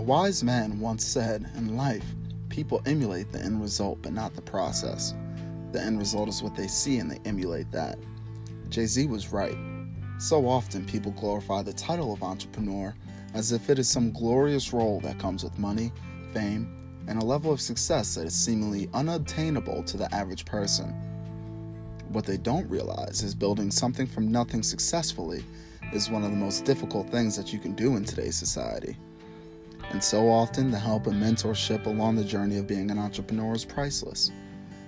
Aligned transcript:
A 0.00 0.02
wise 0.02 0.42
man 0.42 0.80
once 0.80 1.04
said, 1.04 1.50
in 1.56 1.76
life, 1.76 2.06
people 2.48 2.80
emulate 2.86 3.30
the 3.30 3.38
end 3.38 3.60
result, 3.60 4.00
but 4.00 4.14
not 4.14 4.34
the 4.34 4.40
process. 4.40 5.12
The 5.72 5.82
end 5.82 5.98
result 5.98 6.30
is 6.30 6.42
what 6.42 6.56
they 6.56 6.68
see 6.68 7.00
and 7.00 7.10
they 7.10 7.20
emulate 7.26 7.70
that. 7.72 7.98
Jay 8.70 8.86
Z 8.86 9.04
was 9.08 9.30
right. 9.30 9.58
So 10.18 10.48
often, 10.48 10.86
people 10.86 11.12
glorify 11.12 11.60
the 11.60 11.74
title 11.74 12.14
of 12.14 12.22
entrepreneur 12.22 12.94
as 13.34 13.52
if 13.52 13.68
it 13.68 13.78
is 13.78 13.90
some 13.90 14.10
glorious 14.10 14.72
role 14.72 15.00
that 15.00 15.18
comes 15.18 15.44
with 15.44 15.58
money, 15.58 15.92
fame, 16.32 17.04
and 17.06 17.20
a 17.20 17.26
level 17.26 17.52
of 17.52 17.60
success 17.60 18.14
that 18.14 18.26
is 18.26 18.34
seemingly 18.34 18.88
unobtainable 18.94 19.82
to 19.82 19.98
the 19.98 20.12
average 20.14 20.46
person. 20.46 20.94
What 22.08 22.24
they 22.24 22.38
don't 22.38 22.70
realize 22.70 23.22
is 23.22 23.34
building 23.34 23.70
something 23.70 24.06
from 24.06 24.32
nothing 24.32 24.62
successfully 24.62 25.44
is 25.92 26.08
one 26.08 26.24
of 26.24 26.30
the 26.30 26.38
most 26.38 26.64
difficult 26.64 27.10
things 27.10 27.36
that 27.36 27.52
you 27.52 27.58
can 27.58 27.74
do 27.74 27.96
in 27.96 28.04
today's 28.06 28.36
society. 28.36 28.96
And 29.90 30.02
so 30.02 30.28
often, 30.28 30.70
the 30.70 30.78
help 30.78 31.08
and 31.08 31.20
mentorship 31.20 31.86
along 31.86 32.16
the 32.16 32.24
journey 32.24 32.58
of 32.58 32.66
being 32.66 32.90
an 32.90 32.98
entrepreneur 32.98 33.54
is 33.54 33.64
priceless. 33.64 34.30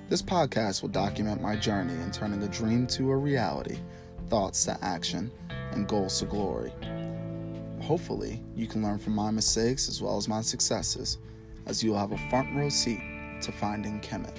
This 0.08 0.22
podcast 0.22 0.82
will 0.82 0.90
document 0.90 1.42
my 1.42 1.56
journey 1.56 1.94
in 1.94 2.12
turning 2.12 2.42
a 2.42 2.48
dream 2.48 2.86
to 2.88 3.10
a 3.10 3.16
reality, 3.16 3.78
thoughts 4.28 4.64
to 4.66 4.78
action, 4.82 5.32
and 5.72 5.88
goals 5.88 6.20
to 6.20 6.26
glory. 6.26 6.72
Hopefully, 7.80 8.42
you 8.54 8.68
can 8.68 8.82
learn 8.82 8.98
from 8.98 9.14
my 9.14 9.30
mistakes 9.30 9.88
as 9.88 10.00
well 10.00 10.16
as 10.16 10.28
my 10.28 10.40
successes, 10.40 11.18
as 11.66 11.82
you 11.82 11.90
will 11.90 11.98
have 11.98 12.12
a 12.12 12.28
front 12.30 12.54
row 12.54 12.68
seat 12.68 13.00
to 13.42 13.50
finding 13.50 14.00
Kemet. 14.00 14.38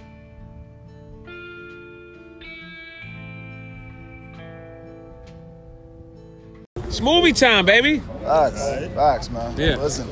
It's 6.94 7.02
movie 7.02 7.34
time, 7.34 7.66
baby. 7.66 8.00
Facts, 8.22 8.62
facts, 8.94 9.30
man. 9.32 9.58
Yeah. 9.58 9.78
Listen, 9.78 10.08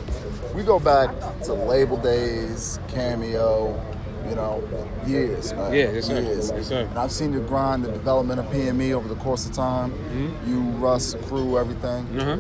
we 0.54 0.64
go 0.64 0.80
back 0.80 1.10
to 1.44 1.54
label 1.54 1.98
days, 1.98 2.80
cameo, 2.88 3.80
you 4.28 4.36
know, 4.36 4.64
years, 5.06 5.54
man. 5.54 5.74
Yeah, 5.74 5.92
yes, 5.92 6.08
sir. 6.08 6.22
Years. 6.22 6.52
Yes, 6.52 6.68
sir. 6.68 6.82
And 6.90 6.98
I've 6.98 7.12
seen 7.12 7.34
you 7.34 7.42
grind 7.42 7.84
the 7.84 7.92
development 7.92 8.40
of 8.40 8.46
PME 8.48 8.94
over 8.94 9.08
the 9.08 9.16
course 9.16 9.46
of 9.46 9.54
time. 9.54 9.92
Mm-hmm. 9.92 10.52
You, 10.52 10.60
Russ, 10.78 11.16
crew, 11.28 11.58
everything. 11.58 12.08
Huh. 12.18 12.38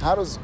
How 0.00 0.16
does, 0.16 0.36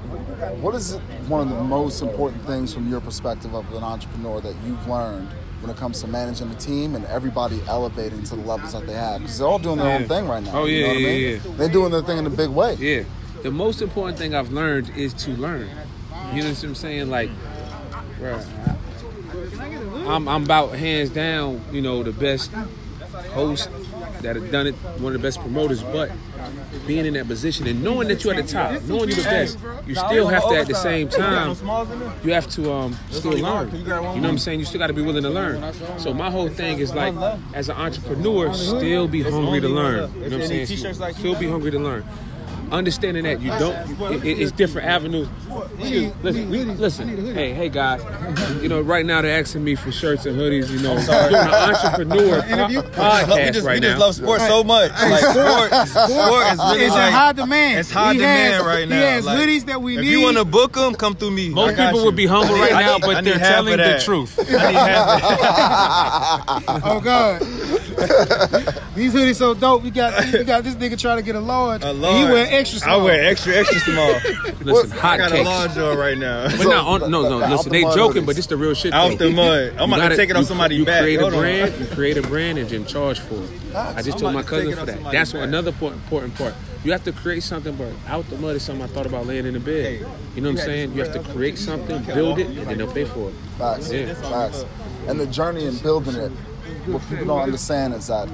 what 0.61 0.75
is 0.75 0.95
one 1.27 1.41
of 1.41 1.49
the 1.49 1.63
most 1.65 2.01
important 2.01 2.45
things 2.47 2.73
from 2.73 2.89
your 2.89 3.01
perspective 3.01 3.55
of 3.55 3.73
an 3.75 3.83
entrepreneur 3.83 4.41
that 4.41 4.55
you've 4.65 4.87
learned 4.87 5.29
when 5.61 5.71
it 5.71 5.77
comes 5.77 6.01
to 6.03 6.07
managing 6.07 6.49
a 6.51 6.55
team 6.55 6.95
and 6.95 7.05
everybody 7.07 7.61
elevating 7.67 8.23
to 8.23 8.37
the 8.37 8.43
levels 8.43 8.73
that 8.73 8.87
they 8.87 8.93
have? 8.93 9.21
Because 9.21 9.39
they're 9.39 9.49
all 9.49 9.59
doing 9.59 9.79
their 9.79 9.99
own 9.99 10.07
thing 10.07 10.29
right 10.29 10.43
now. 10.45 10.61
Oh, 10.61 10.65
you 10.67 10.77
yeah, 10.77 10.83
know 10.83 10.89
what 10.91 10.97
I 10.97 11.01
yeah, 11.01 11.09
mean? 11.09 11.41
yeah. 11.45 11.57
They're 11.57 11.69
doing 11.69 11.91
their 11.91 12.03
thing 12.03 12.19
in 12.19 12.27
a 12.27 12.31
big 12.31 12.51
way. 12.51 12.75
Yeah. 12.75 13.03
The 13.43 13.51
most 13.51 13.83
important 13.83 14.17
thing 14.19 14.35
I've 14.35 14.53
learned 14.53 14.91
is 14.97 15.13
to 15.15 15.31
learn. 15.31 15.69
You 16.35 16.43
know 16.43 16.51
what 16.51 16.63
I'm 16.65 16.75
saying? 16.75 17.09
Like, 17.11 17.31
I- 18.23 18.45
I'm, 20.07 20.29
I'm 20.29 20.45
about 20.45 20.75
hands 20.75 21.11
down, 21.11 21.61
you 21.73 21.81
know, 21.83 22.03
the 22.03 22.13
best 22.13 22.51
host 23.33 23.69
that 24.23 24.37
have 24.37 24.51
done 24.51 24.67
it, 24.67 24.75
one 25.01 25.15
of 25.15 25.21
the 25.21 25.27
best 25.27 25.39
promoters, 25.41 25.83
but 25.83 26.11
being 26.87 27.05
in 27.07 27.15
that 27.15 27.27
position 27.29 27.67
and 27.67 27.83
knowing 27.83 28.09
that 28.09 28.25
you're 28.25 28.35
at 28.35 28.45
the 28.47 28.53
top, 28.53 28.83
knowing 28.85 29.09
you're 29.09 29.19
the 29.19 29.23
best, 29.25 29.59
you 29.87 29.95
still 29.95 30.29
have 30.29 30.43
to 30.49 30.57
at 30.57 30.67
the 30.67 30.75
same 30.75 31.09
time, 31.09 31.57
you 32.25 32.33
have 32.33 32.49
to 32.51 32.73
um, 32.73 32.97
still 33.11 33.33
learn. 33.33 33.71
You 33.75 33.85
know 33.85 34.03
what 34.03 34.25
I'm 34.25 34.39
saying? 34.39 34.61
You 34.61 34.65
still 34.67 34.79
got 34.79 34.89
to 34.89 34.93
be 34.93 35.03
willing 35.03 35.23
to 35.25 35.31
learn. 35.31 35.73
So 35.99 36.13
my 36.15 36.31
whole 36.31 36.49
thing 36.49 36.79
is 36.79 36.95
like, 36.95 37.15
as 37.55 37.69
an 37.69 37.77
entrepreneur, 37.77 38.53
still 38.55 39.09
be 39.09 39.23
hungry 39.23 39.61
to 39.61 39.69
learn. 39.69 40.13
You 40.15 40.31
know 40.31 40.39
what 40.39 40.51
I'm 40.51 40.67
saying? 40.67 41.15
Still 41.15 41.35
be 41.39 41.49
hungry 41.49 41.71
to 41.71 41.79
learn. 41.79 42.05
Understanding 42.71 43.25
that 43.25 43.41
you 43.41 43.51
don't, 43.51 43.75
it, 44.13 44.25
it- 44.25 44.41
it's 44.41 44.53
different 44.53 44.87
avenues. 44.89 45.29
Excuse- 45.79 46.13
Listen, 46.23 46.51
we- 46.51 46.65
listen, 46.65 47.35
hey, 47.35 47.53
hey 47.55 47.69
guys, 47.69 48.03
you 48.63 48.69
know, 48.69 48.81
right 48.81 49.07
now 49.07 49.23
they're 49.23 49.41
asking 49.41 49.65
me 49.65 49.75
for 49.75 49.91
shirts 49.93 50.27
and 50.27 50.37
hoodies. 50.37 50.69
You 50.71 50.81
know, 50.81 50.97
I'm 50.97 51.31
doing 51.31 51.35
an 51.35 51.55
entrepreneur 51.75 52.43
po- 52.43 52.67
We 52.69 52.75
podcast 52.77 53.53
just, 53.55 53.67
right 53.67 53.75
we 53.77 53.81
just 53.81 53.99
now. 53.99 54.05
love 54.05 54.15
sports 54.15 54.47
so 54.47 54.65
much. 54.65 54.91
Like 54.91 55.21
sport, 55.25 55.71
sport 55.89 56.53
is 56.53 56.59
really 56.59 56.85
It's 56.85 56.95
like 56.95 57.07
in 57.09 57.13
high 57.13 57.33
demand. 57.33 57.79
It's 57.81 57.91
high 57.91 58.13
He 58.13 58.19
demand 58.19 58.55
has- 58.55 58.65
right 58.65 58.89
now. 58.89 58.97
He 58.97 59.03
has 59.03 59.25
Like, 59.25 59.39
hoodies 59.39 59.67
that 59.67 59.81
we 59.83 59.95
if 59.97 60.01
need. 60.03 60.11
you 60.11 60.21
want 60.23 60.37
to 60.37 60.45
book 60.45 60.73
them, 60.75 60.95
come 60.95 61.15
through 61.15 61.31
me. 61.31 61.49
Most 61.51 61.77
people 61.77 62.01
you. 62.01 62.05
would 62.05 62.17
be 62.17 62.27
humble 62.27 62.55
right 62.55 62.73
now, 62.73 62.99
but 62.99 63.25
they're 63.25 63.39
telling 63.39 63.77
the 63.79 64.01
truth. 64.05 64.39
I 64.39 64.43
need 64.43 64.75
half 64.75 66.69
of 66.69 66.83
oh 66.85 67.01
God, 67.01 67.41
these 68.95 69.13
hoodies 69.15 69.37
so 69.37 69.55
dope. 69.55 69.83
We 69.83 69.91
got 69.91 70.33
we 70.33 70.45
got 70.45 70.65
this 70.65 70.75
nigga 70.77 70.99
trying 70.99 71.19
to 71.19 71.23
get 71.23 71.35
a 71.35 71.41
large. 71.41 71.83
a 71.83 71.91
and 71.91 72.01
large. 72.03 72.17
He 72.17 72.25
wear 72.25 72.47
extra 72.51 72.79
small. 72.81 73.01
I 73.01 73.05
wear 73.05 73.25
extra, 73.29 73.55
extra 73.55 73.81
small. 73.81 74.13
Listen, 74.63 74.91
hot 74.91 75.21
I 75.21 75.25
hot 75.25 75.31
got 75.31 75.33
a 75.33 75.43
large 75.43 75.77
on 75.79 75.99
right 75.99 76.19
now. 76.19 76.45
But 76.49 76.65
no, 76.65 76.87
on, 76.87 77.01
no, 77.11 77.23
no. 77.29 77.43
Out 77.43 77.51
Listen, 77.51 77.73
the 77.73 77.83
they 77.85 77.95
joking, 77.95 78.23
hoodies. 78.23 78.27
but 78.27 78.37
this 78.37 78.47
the 78.47 78.57
real 78.57 78.75
shit. 78.75 78.93
Out 78.93 79.19
though. 79.19 79.29
the 79.29 79.35
mud. 79.35 79.75
I'm 79.79 79.91
You 79.91 79.97
about 79.97 80.09
to 80.11 80.17
take 80.17 80.31
it 80.31 80.37
off 80.37 80.41
you- 80.43 80.47
somebody's 80.47 80.79
you 80.79 80.85
back. 80.87 81.03
create 81.03 81.21
Hold 81.21 81.33
a 81.33 81.37
on. 81.37 81.43
brand, 81.43 81.81
you 81.81 81.87
create 81.87 82.17
a 82.17 82.23
brand, 82.23 82.59
and 82.59 82.69
then 82.69 82.87
charge 82.87 83.21
for 83.21 83.35
it. 83.37 83.51
I 83.75 84.03
just 84.03 84.17
I'm 84.17 84.21
told 84.21 84.35
my 84.35 84.43
to 84.43 84.49
cousin 84.49 84.77
for 84.77 84.87
that. 84.87 85.13
That's 85.13 85.33
back. 85.33 85.43
another 85.43 85.69
important, 85.71 86.03
important 86.05 86.35
part. 86.37 86.55
You 86.85 86.93
have 86.93 87.05
to 87.05 87.13
create 87.13 87.43
something, 87.43 87.75
but 87.77 87.93
out 88.07 88.29
the 88.31 88.39
mud 88.39 88.55
is 88.57 88.63
something 88.63 88.85
I 88.85 88.87
thought 88.89 89.05
about 89.07 89.27
laying 89.27 89.47
in 89.47 89.55
the 89.55 89.61
bed. 89.61 90.07
You 90.35 90.41
know 90.43 90.51
what 90.51 90.61
I'm 90.61 90.65
saying? 90.65 90.93
You 90.95 91.03
have 91.03 91.13
to 91.13 91.33
create 91.33 91.59
something, 91.59 92.03
build 92.05 92.39
it, 92.39 92.47
and 92.47 92.67
then 92.69 92.79
they'll 92.79 92.93
pay 92.93 93.05
for 93.05 93.29
it. 93.31 93.35
Facts. 93.59 93.93
Yeah. 93.93 94.15
Facts. 94.15 94.65
And 95.09 95.19
the 95.19 95.27
journey 95.27 95.65
in 95.67 95.77
building 95.79 96.15
it, 96.15 96.31
what 96.87 97.03
people 97.09 97.27
don't 97.27 97.41
understand 97.41 97.95
is 97.95 98.07
that 98.09 98.29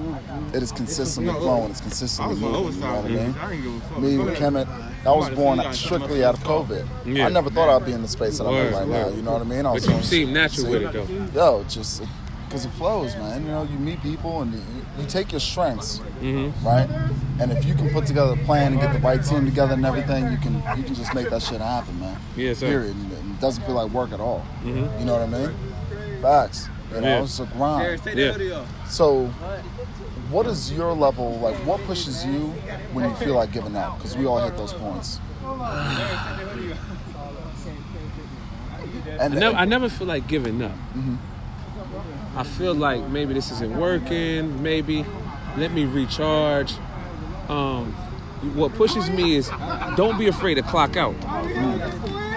it 0.52 0.62
is 0.62 0.72
consistently 0.72 1.32
flowing, 1.34 1.70
it's 1.70 1.80
consistently 1.80 2.36
moving. 2.36 2.74
You 2.74 2.80
know 2.80 2.94
what 2.96 3.04
I 3.04 3.08
mean? 3.08 4.26
Me, 4.26 4.32
Kemet, 4.34 4.68
I 5.06 5.12
was 5.12 5.30
born 5.30 5.60
strictly 5.72 6.24
out 6.24 6.34
of 6.34 6.44
COVID. 6.44 6.86
Yeah. 7.06 7.26
I 7.26 7.28
never 7.30 7.50
thought 7.50 7.68
I'd 7.68 7.84
be 7.86 7.92
in 7.92 8.02
the 8.02 8.08
space 8.08 8.38
that 8.38 8.44
I'm 8.46 8.54
in 8.54 8.72
right 8.72 8.88
now. 8.88 9.08
You 9.08 9.22
know 9.22 9.32
what 9.32 9.42
I 9.42 9.44
mean? 9.44 9.60
I 9.60 9.72
But 9.72 9.72
was 9.74 9.86
you 9.88 10.02
seem 10.02 10.32
natural 10.32 10.70
with 10.70 10.82
it, 10.82 11.32
though. 11.34 11.58
Yo, 11.58 11.64
just 11.64 12.02
because 12.46 12.64
it 12.64 12.70
flows, 12.70 13.14
man. 13.16 13.42
You 13.42 13.48
know, 13.48 13.62
you 13.64 13.78
meet 13.78 14.00
people 14.02 14.42
and 14.42 14.52
you, 14.54 14.60
you 15.00 15.06
take 15.06 15.32
your 15.32 15.40
strengths, 15.40 16.00
Mm-hmm. 16.20 16.66
right? 16.66 16.88
And 17.40 17.50
if 17.52 17.64
you 17.64 17.74
can 17.74 17.90
put 17.90 18.06
together 18.06 18.32
a 18.32 18.44
plan 18.44 18.72
and 18.72 18.80
get 18.80 18.92
the 18.92 19.00
right 19.00 19.22
team 19.22 19.44
together 19.44 19.74
and 19.74 19.84
everything, 19.84 20.30
you 20.30 20.38
can 20.38 20.54
you 20.78 20.84
can 20.84 20.94
just 20.94 21.12
make 21.14 21.28
that 21.30 21.42
shit 21.42 21.60
happen, 21.60 21.98
man. 22.00 22.16
Yes, 22.36 22.58
sir. 22.58 22.68
Period. 22.68 22.94
And 22.94 23.12
it 23.34 23.40
doesn't 23.40 23.64
feel 23.64 23.74
like 23.74 23.90
work 23.92 24.12
at 24.12 24.20
all. 24.20 24.44
You 24.64 24.72
know 25.04 25.18
what 25.18 25.22
I 25.22 25.26
mean? 25.26 25.50
Facts. 26.22 26.68
You 26.94 27.00
know, 27.00 27.06
Yeah. 27.08 27.22
it's 27.22 27.40
a 27.40 27.46
grind. 27.46 28.00
Yeah. 28.14 28.64
So, 28.88 29.26
what 30.30 30.46
is 30.46 30.72
your 30.72 30.92
level 30.92 31.38
like? 31.40 31.56
What 31.66 31.80
pushes 31.84 32.24
you 32.24 32.52
when 32.92 33.08
you 33.08 33.14
feel 33.16 33.34
like 33.34 33.52
giving 33.52 33.76
up? 33.76 33.98
Because 33.98 34.16
we 34.16 34.26
all 34.26 34.38
hit 34.38 34.56
those 34.56 34.72
points. 34.72 35.18
And 39.18 39.34
I 39.34 39.38
never, 39.38 39.56
I 39.56 39.64
never 39.64 39.88
feel 39.88 40.06
like 40.06 40.26
giving 40.26 40.62
up. 40.62 40.72
I 42.36 42.42
feel 42.42 42.74
like 42.74 43.06
maybe 43.08 43.34
this 43.34 43.50
isn't 43.52 43.76
working. 43.76 44.62
Maybe 44.62 45.04
let 45.56 45.72
me 45.72 45.84
recharge. 45.84 46.74
Um, 47.48 47.92
what 48.54 48.72
pushes 48.74 49.08
me 49.10 49.36
is 49.36 49.48
don't 49.96 50.18
be 50.18 50.26
afraid 50.28 50.54
to 50.54 50.62
clock 50.62 50.96
out. 50.96 51.14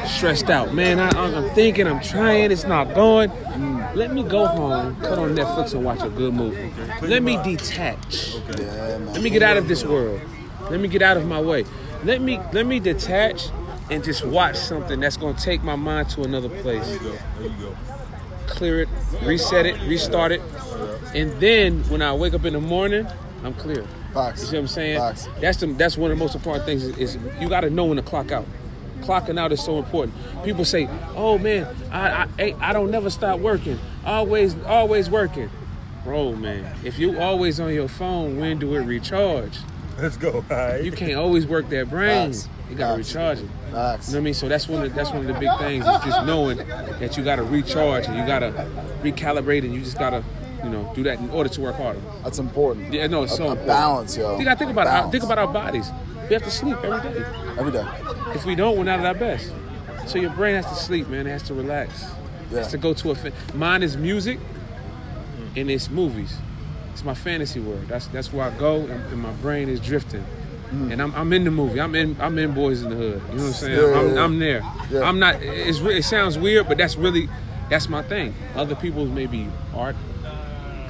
Stressed 0.07 0.49
out, 0.49 0.73
man. 0.73 0.99
I, 0.99 1.09
I'm 1.09 1.49
thinking, 1.51 1.85
I'm 1.85 1.99
trying, 1.99 2.51
it's 2.51 2.65
not 2.65 2.93
going. 2.95 3.29
Mm. 3.29 3.95
Let 3.95 4.13
me 4.13 4.23
go 4.23 4.47
home, 4.47 4.95
cut 5.01 5.19
on 5.19 5.35
Netflix, 5.35 5.73
and 5.73 5.83
watch 5.83 6.01
a 6.01 6.09
good 6.09 6.33
movie. 6.33 6.71
Let 7.01 7.23
me 7.23 7.37
detach. 7.43 8.35
yeah. 8.57 8.97
Let 9.11 9.21
me 9.21 9.29
get 9.29 9.43
out 9.43 9.57
of 9.57 9.67
this 9.67 9.83
world. 9.83 10.21
Let 10.69 10.79
me 10.79 10.87
get 10.87 11.01
out 11.01 11.17
of 11.17 11.25
my 11.25 11.41
way. 11.41 11.65
Let 12.03 12.21
me 12.21 12.39
let 12.53 12.65
me 12.65 12.79
detach 12.79 13.49
and 13.89 14.03
just 14.03 14.25
watch 14.25 14.55
something 14.55 14.99
that's 14.99 15.17
gonna 15.17 15.37
take 15.37 15.63
my 15.63 15.75
mind 15.75 16.09
to 16.11 16.23
another 16.23 16.49
place. 16.49 16.85
There 16.87 17.03
you 17.41 17.49
go. 17.59 17.75
Clear 18.47 18.81
it, 18.81 18.89
reset 19.23 19.65
it, 19.65 19.79
restart 19.87 20.31
it, 20.31 20.41
and 21.13 21.31
then 21.41 21.83
when 21.89 22.01
I 22.01 22.13
wake 22.13 22.33
up 22.33 22.45
in 22.45 22.53
the 22.53 22.61
morning, 22.61 23.07
I'm 23.43 23.53
clear. 23.53 23.85
Facts. 24.13 24.41
You 24.41 24.47
see 24.47 24.55
what 24.55 24.61
I'm 24.61 24.67
saying? 24.67 24.99
Facts. 24.99 25.27
That's 25.41 25.57
the 25.57 25.67
that's 25.67 25.97
one 25.97 26.11
of 26.11 26.17
the 26.17 26.23
most 26.23 26.35
important 26.35 26.65
things 26.65 26.83
is, 26.83 26.97
is 26.97 27.17
you 27.39 27.49
got 27.49 27.61
to 27.61 27.69
know 27.69 27.85
when 27.85 27.97
to 27.97 28.03
clock 28.03 28.31
out. 28.31 28.45
Clocking 29.01 29.39
out 29.39 29.51
is 29.51 29.63
so 29.63 29.77
important. 29.79 30.15
People 30.43 30.65
say, 30.65 30.87
"Oh 31.15 31.37
man, 31.37 31.67
I 31.91 32.27
I, 32.39 32.55
I 32.59 32.73
don't 32.73 32.91
never 32.91 33.09
stop 33.09 33.39
working. 33.39 33.79
Always 34.05 34.55
always 34.65 35.09
working." 35.09 35.49
Bro, 36.03 36.33
man, 36.33 36.73
if 36.85 36.97
you 36.99 37.19
always 37.19 37.59
on 37.59 37.73
your 37.73 37.87
phone, 37.89 38.39
when 38.39 38.59
do 38.59 38.75
it 38.75 38.83
recharge? 38.83 39.57
Let's 39.99 40.15
go. 40.15 40.45
All 40.49 40.77
You 40.77 40.91
can't 40.91 41.15
always 41.15 41.45
work 41.47 41.69
that 41.69 41.89
brain. 41.89 42.31
Facts. 42.31 42.47
You 42.69 42.75
gotta 42.75 42.97
Facts. 42.97 43.13
recharge 43.15 43.39
it. 43.39 43.47
Facts. 43.71 44.07
You 44.09 44.13
know 44.13 44.19
what 44.19 44.21
I 44.21 44.23
mean? 44.25 44.33
So 44.33 44.47
that's 44.47 44.67
one 44.69 44.83
of 44.83 44.93
that's 44.93 45.11
one 45.11 45.21
of 45.21 45.27
the 45.27 45.33
big 45.33 45.49
things 45.59 45.85
is 45.85 46.03
just 46.05 46.25
knowing 46.25 46.57
that 46.57 47.17
you 47.17 47.23
gotta 47.23 47.43
recharge 47.43 48.05
and 48.05 48.15
you 48.17 48.25
gotta 48.25 48.51
recalibrate 49.03 49.63
and 49.63 49.73
you 49.73 49.81
just 49.81 49.97
gotta, 49.97 50.23
you 50.63 50.69
know, 50.69 50.89
do 50.95 51.03
that 51.03 51.19
in 51.19 51.29
order 51.31 51.49
to 51.49 51.61
work 51.61 51.75
harder. 51.75 51.99
That's 52.23 52.39
important. 52.39 52.93
Yeah, 52.93 53.07
no, 53.07 53.23
it's 53.23 53.35
so 53.35 53.43
a, 53.43 53.47
a 53.47 53.49
important. 53.51 53.67
balance, 53.67 54.17
yo. 54.17 54.37
You 54.37 54.45
gotta 54.45 54.59
think 54.59 54.71
about 54.71 54.87
our, 54.87 54.93
Balance. 54.93 55.11
think 55.11 55.23
about 55.23 55.37
our 55.39 55.47
bodies. 55.47 55.89
We 56.29 56.33
have 56.33 56.43
to 56.43 56.51
sleep 56.51 56.77
every 56.83 57.11
day. 57.13 57.25
every 57.57 57.71
day. 57.71 57.85
If 58.35 58.45
we 58.45 58.55
don't, 58.55 58.77
we're 58.77 58.83
not 58.83 58.99
at 58.99 59.05
our 59.05 59.13
best. 59.13 59.51
So 60.07 60.17
your 60.17 60.31
brain 60.31 60.55
has 60.55 60.65
to 60.65 60.75
sleep, 60.75 61.07
man. 61.07 61.25
It 61.27 61.31
has 61.31 61.43
to 61.43 61.53
relax. 61.53 62.03
It 62.03 62.09
Yeah. 62.51 62.57
has 62.59 62.67
to 62.71 62.77
go 62.77 62.93
to 62.93 63.11
a. 63.11 63.15
Fa- 63.15 63.31
Mine 63.53 63.83
is 63.83 63.95
music, 63.97 64.39
and 65.55 65.69
it's 65.71 65.89
movies. 65.89 66.37
It's 66.93 67.03
my 67.03 67.13
fantasy 67.13 67.59
world. 67.59 67.87
That's 67.87 68.07
that's 68.07 68.31
where 68.33 68.45
I 68.45 68.49
go, 68.57 68.77
and, 68.81 68.91
and 68.91 69.17
my 69.21 69.31
brain 69.33 69.69
is 69.69 69.79
drifting. 69.79 70.25
And 70.69 71.01
I'm, 71.01 71.15
I'm 71.15 71.31
in 71.31 71.45
the 71.45 71.51
movie. 71.51 71.79
I'm 71.79 71.95
in 71.95 72.17
I'm 72.19 72.37
in 72.37 72.51
Boys 72.53 72.81
in 72.83 72.89
the 72.89 72.95
Hood. 72.97 73.21
You 73.31 73.37
know 73.37 73.43
what 73.43 73.47
I'm 73.47 73.53
saying? 73.53 73.79
Yeah, 73.79 73.99
I'm, 73.99 74.15
yeah. 74.15 74.23
I'm 74.23 74.39
there. 74.39 75.03
I'm 75.03 75.19
not. 75.19 75.41
It's 75.41 75.79
it 75.79 76.03
sounds 76.03 76.37
weird, 76.37 76.67
but 76.67 76.77
that's 76.77 76.97
really 76.97 77.29
that's 77.69 77.87
my 77.87 78.01
thing. 78.01 78.35
Other 78.53 78.75
people's 78.75 79.09
maybe 79.09 79.47
art, 79.73 79.95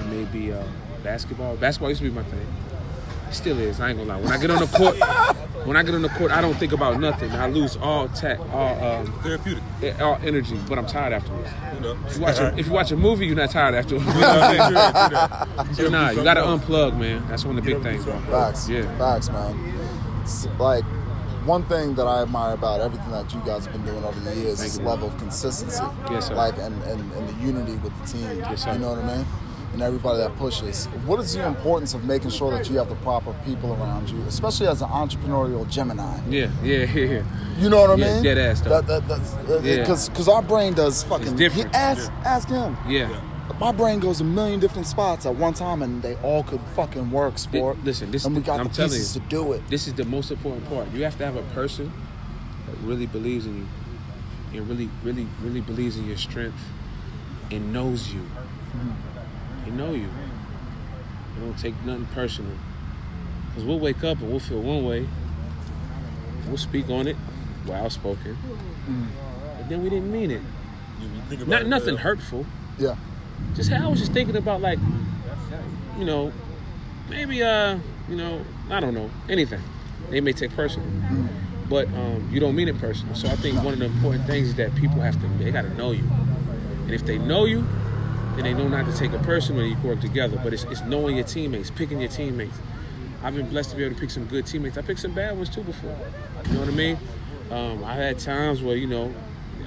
maybe 0.09 0.51
uh, 0.51 0.63
basketball. 1.03 1.57
Basketball 1.57 1.89
used 1.89 2.01
to 2.01 2.09
be 2.09 2.15
my 2.15 2.23
thing. 2.23 2.47
It 3.29 3.33
still 3.33 3.59
is. 3.59 3.79
I 3.79 3.89
ain't 3.89 3.97
gonna 3.99 4.13
lie. 4.13 4.21
When 4.21 4.31
I 4.31 4.37
get 4.37 4.49
on 4.51 4.59
the 4.59 4.67
court, 4.67 4.95
when 5.67 5.75
I 5.75 5.83
get 5.83 5.95
on 5.95 6.01
the 6.01 6.09
court, 6.09 6.31
I 6.31 6.39
don't 6.41 6.55
think 6.55 6.71
about 6.71 6.99
nothing. 6.99 7.31
I 7.31 7.47
lose 7.47 7.75
all 7.77 8.07
tech, 8.09 8.39
all 8.53 8.83
um, 8.83 9.11
Therapeutic. 9.21 9.63
all 9.99 10.17
energy, 10.23 10.57
but 10.69 10.77
I'm 10.77 10.85
tired 10.85 11.13
afterwards. 11.13 11.49
You 11.75 11.79
know. 11.81 11.97
If 12.07 12.15
you 12.15 12.21
watch 12.21 12.39
a, 12.39 12.57
if 12.57 12.67
you 12.67 12.71
watch 12.71 12.91
a 12.91 12.97
movie, 12.97 13.27
you're 13.27 13.35
not 13.35 13.51
tired 13.51 13.75
afterwards. 13.75 14.05
You 14.07 14.13
know 14.13 14.19
what 15.57 15.75
so 15.75 15.89
nah, 15.89 16.09
you 16.11 16.23
gotta 16.23 16.41
unplug, 16.41 16.97
man. 16.97 17.27
That's 17.27 17.43
one 17.43 17.57
of 17.57 17.65
the 17.65 17.73
big 17.73 17.83
things, 17.83 18.05
bro. 18.05 18.17
Facts. 18.21 18.69
Yeah. 18.69 18.97
Facts, 18.97 19.29
man. 19.29 19.73
It's 20.21 20.45
like 20.57 20.85
one 21.45 21.63
thing 21.65 21.95
that 21.95 22.05
I 22.05 22.21
admire 22.21 22.53
about 22.53 22.81
everything 22.81 23.11
that 23.11 23.33
you 23.33 23.39
guys 23.45 23.65
have 23.65 23.73
been 23.73 23.85
doing 23.85 24.03
over 24.03 24.19
the 24.19 24.35
years 24.35 24.61
is 24.61 24.77
the 24.77 24.83
level 24.83 25.07
of 25.07 25.17
consistency. 25.17 25.83
Yes, 26.11 26.27
sir. 26.27 26.35
Like 26.35 26.57
and, 26.57 26.81
and, 26.83 27.11
and 27.13 27.29
the 27.29 27.45
unity 27.45 27.77
with 27.77 27.97
the 28.01 28.17
team. 28.17 28.39
Yes, 28.39 28.63
sir. 28.63 28.73
You 28.73 28.79
know 28.79 28.91
what 28.91 28.99
I 28.99 29.17
mean? 29.17 29.25
And 29.77 29.83
everybody 29.83 30.17
that 30.17 30.35
pushes. 30.37 30.85
What 31.05 31.19
is 31.19 31.33
the 31.35 31.45
importance 31.45 31.93
of 31.93 32.03
making 32.03 32.31
sure 32.31 32.49
that 32.49 32.67
you 32.67 32.79
have 32.79 32.89
the 32.89 32.95
proper 32.95 33.31
people 33.45 33.73
around 33.73 34.09
you, 34.09 34.19
especially 34.23 34.65
as 34.65 34.81
an 34.81 34.89
entrepreneurial 34.89 35.69
Gemini? 35.69 36.19
Yeah, 36.27 36.49
yeah, 36.63 36.77
yeah, 36.85 37.05
yeah. 37.05 37.23
You 37.59 37.69
know 37.69 37.81
what 37.81 37.91
I 37.91 37.95
Yeah, 37.97 38.13
mean? 38.15 38.23
dead 38.23 38.37
ass, 38.39 38.61
though. 38.61 38.81
That, 38.81 38.87
that, 38.87 39.07
that's, 39.07 39.33
uh, 39.35 39.61
Yeah. 39.63 39.75
Because 39.81 40.09
because 40.09 40.27
our 40.27 40.41
brain 40.41 40.73
does 40.73 41.03
fucking. 41.03 41.35
different. 41.35 41.75
Ask, 41.75 42.11
ask 42.25 42.49
him. 42.49 42.75
Yeah. 42.87 43.21
My 43.59 43.71
brain 43.71 43.99
goes 43.99 44.19
a 44.19 44.23
million 44.23 44.59
different 44.59 44.87
spots 44.87 45.27
at 45.27 45.35
one 45.35 45.53
time, 45.53 45.83
and 45.83 46.01
they 46.01 46.15
all 46.23 46.41
could 46.41 46.61
fucking 46.75 47.11
work, 47.11 47.37
sport. 47.37 47.77
listen, 47.83 48.09
this 48.09 48.25
and 48.25 48.35
we 48.35 48.41
got 48.41 48.59
I'm 48.59 48.69
the 48.69 48.73
pieces 48.73 49.15
you. 49.15 49.21
to 49.21 49.27
do 49.27 49.53
it. 49.53 49.61
This 49.69 49.85
is 49.85 49.93
the 49.93 50.05
most 50.05 50.31
important 50.31 50.67
part. 50.69 50.89
You 50.91 51.03
have 51.03 51.19
to 51.19 51.23
have 51.25 51.35
a 51.35 51.43
person 51.53 51.93
that 52.65 52.77
really 52.79 53.05
believes 53.05 53.45
in 53.45 53.67
you, 54.51 54.61
and 54.61 54.67
really, 54.67 54.89
really, 55.03 55.27
really 55.43 55.61
believes 55.61 55.97
in 55.97 56.07
your 56.07 56.17
strength, 56.17 56.57
and 57.51 57.71
knows 57.71 58.11
you. 58.11 58.21
Mm-hmm. 58.21 59.16
They 59.67 59.73
know 59.75 59.91
you. 59.91 60.07
They 61.35 61.41
don't 61.45 61.59
take 61.59 61.75
nothing 61.85 62.05
personal. 62.07 62.53
Cause 63.53 63.65
we'll 63.65 63.79
wake 63.79 64.01
up 64.03 64.19
and 64.21 64.29
we'll 64.29 64.39
feel 64.39 64.61
one 64.61 64.85
way. 64.85 65.07
We'll 66.47 66.57
speak 66.57 66.89
on 66.89 67.07
it. 67.07 67.17
We're 67.65 67.75
outspoken. 67.75 68.37
But 69.57 69.67
then 69.67 69.83
we 69.83 69.89
didn't 69.89 70.09
mean 70.09 70.31
it. 70.31 70.41
You 71.01 71.09
think 71.27 71.41
about 71.41 71.49
Not 71.49 71.61
it, 71.63 71.67
nothing 71.67 71.95
uh, 71.95 71.97
hurtful. 71.97 72.45
Yeah. 72.79 72.95
just 73.55 73.71
I 73.71 73.85
was 73.87 73.99
just 73.99 74.13
thinking 74.13 74.37
about 74.37 74.61
like, 74.61 74.79
you 75.97 76.05
know, 76.05 76.31
maybe 77.09 77.43
uh, 77.43 77.77
you 78.07 78.15
know, 78.15 78.41
I 78.69 78.79
don't 78.79 78.93
know, 78.93 79.09
anything. 79.27 79.61
They 80.09 80.21
may 80.21 80.31
take 80.31 80.55
personal, 80.55 80.87
but 81.67 81.87
um, 81.89 82.29
you 82.31 82.39
don't 82.39 82.55
mean 82.55 82.69
it 82.69 82.79
personal. 82.79 83.15
So 83.15 83.27
I 83.27 83.35
think 83.35 83.61
one 83.63 83.73
of 83.73 83.79
the 83.79 83.85
important 83.85 84.27
things 84.27 84.47
is 84.49 84.55
that 84.55 84.73
people 84.75 85.01
have 85.01 85.19
to 85.21 85.27
they 85.43 85.51
got 85.51 85.63
to 85.63 85.73
know 85.73 85.91
you, 85.91 86.03
and 86.83 86.91
if 86.91 87.05
they 87.05 87.17
know 87.17 87.43
you, 87.45 87.67
then 88.37 88.43
they 88.45 88.53
know 88.53 88.67
not 88.67 88.85
to 88.85 88.97
take 88.97 89.11
it 89.11 89.21
personal. 89.23 89.61
and 89.63 89.71
You 89.71 89.87
work 89.87 89.99
together. 89.99 90.39
But 90.43 90.53
it's, 90.53 90.63
it's 90.65 90.81
knowing 90.81 91.17
your 91.17 91.25
teammates, 91.25 91.71
picking 91.71 91.99
your 91.99 92.09
teammates. 92.09 92.57
I've 93.23 93.35
been 93.35 93.49
blessed 93.49 93.71
to 93.71 93.75
be 93.75 93.83
able 93.83 93.95
to 93.95 94.01
pick 94.01 94.11
some 94.11 94.25
good 94.25 94.45
teammates. 94.45 94.77
I 94.77 94.81
picked 94.83 94.99
some 94.99 95.13
bad 95.13 95.35
ones 95.35 95.49
too 95.49 95.63
before. 95.63 95.97
You 96.45 96.53
know 96.53 96.59
what 96.61 96.69
I 96.69 96.71
mean? 96.71 96.97
Um, 97.51 97.83
I 97.83 97.93
had 97.95 98.19
times 98.19 98.61
where 98.61 98.75
you 98.75 98.87
know 98.87 99.13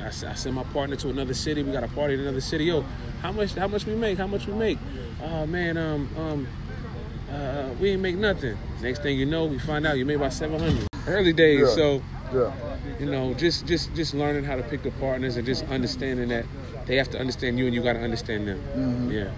I 0.02 0.11
send 0.11 0.55
my 0.55 0.62
partner 0.64 0.96
to 0.96 1.11
another 1.11 1.34
city. 1.34 1.62
We 1.62 1.72
got 1.72 1.84
a 1.84 1.88
party 1.88 2.14
in 2.14 2.20
another 2.20 2.40
city. 2.40 2.64
Yo, 2.64 2.82
how 3.22 3.32
much? 3.32 3.55
How 3.55 3.67
much 3.69 3.87
we 3.87 3.94
make? 3.96 4.19
How 4.19 4.26
much 4.26 4.46
we 4.46 4.55
make? 4.55 4.78
Oh 5.22 5.46
man, 5.46 5.76
um, 5.76 6.08
um, 6.17 6.49
uh, 7.32 7.70
we 7.81 7.90
ain't 7.90 8.00
make 8.02 8.17
nothing. 8.17 8.56
Next 8.81 9.02
thing 9.02 9.19
you 9.19 9.26
know, 9.26 9.46
we 9.46 9.58
find 9.58 9.87
out 9.87 9.99
you 9.99 10.05
made 10.06 10.14
about 10.17 10.32
seven 10.32 10.58
hundred. 10.61 10.87
Early 11.06 11.32
days, 11.32 11.61
Yeah. 11.61 11.75
so 11.75 12.02
Yeah. 12.32 12.52
you 13.00 13.06
know, 13.06 13.34
just 13.34 13.67
just 13.67 13.93
just 13.94 14.14
learning 14.14 14.44
how 14.44 14.56
to 14.56 14.62
pick 14.62 14.82
the 14.82 14.90
partners 14.93 15.37
and 15.37 15.44
just 15.46 15.64
understanding 15.67 16.28
that 16.28 16.44
they 16.87 16.97
have 16.97 17.11
to 17.11 17.19
understand 17.19 17.59
you 17.59 17.67
and 17.67 17.75
you 17.75 17.82
got 17.82 17.94
to 17.94 18.00
understand 18.00 18.49
them. 18.49 18.59
Mm-hmm. 18.75 19.11
Yeah, 19.11 19.31